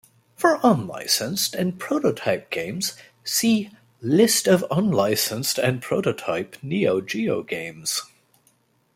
[0.35, 3.69] For unlicensed and prototype games, see
[4.01, 8.01] List of unlicensed and prototype Neo Geo games.